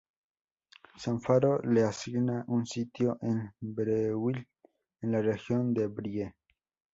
[0.97, 4.43] San Faro le asigna un sitio en Breuil,
[5.03, 6.33] en la región de Brie.